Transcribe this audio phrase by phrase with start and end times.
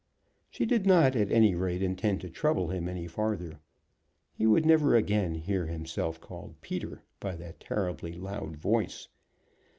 [0.49, 3.59] She did not, at any rate, intend to trouble him any farther.
[4.33, 9.09] He would never again hear himself called Peter by that terribly loud voice.